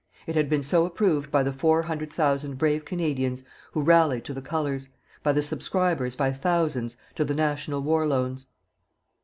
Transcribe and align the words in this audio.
It 0.25 0.33
had 0.35 0.49
been 0.49 0.63
so 0.63 0.87
approved 0.87 1.29
by 1.31 1.43
the 1.43 1.53
four 1.53 1.83
hundred 1.83 2.11
thousand 2.11 2.55
brave 2.57 2.85
Canadians 2.85 3.43
who 3.73 3.83
rallied 3.83 4.25
to 4.25 4.33
the 4.33 4.41
Colours; 4.41 4.89
by 5.21 5.31
the 5.31 5.43
subscribers, 5.43 6.15
by 6.15 6.31
thousands, 6.31 6.97
to 7.13 7.23
the 7.23 7.35
national 7.35 7.81
war 7.81 8.07
loans. 8.07 8.47